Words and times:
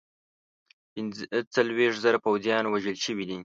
پنځه 0.93 1.23
څلوېښت 1.55 1.97
زره 2.05 2.17
پوځیان 2.25 2.63
وژل 2.67 2.97
شوي 3.05 3.25
دي. 3.29 3.39